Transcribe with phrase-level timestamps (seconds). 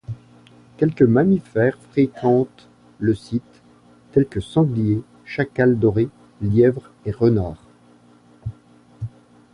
[0.77, 2.67] Quelques mammifères fréquentent
[2.97, 3.61] le site,
[4.11, 6.09] tels que sangliers, chacals dorés,
[6.41, 7.67] lièvres et renards.